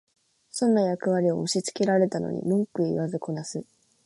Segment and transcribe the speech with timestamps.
[0.49, 3.63] 損な役割を押しつけられたのに文句言わずこなす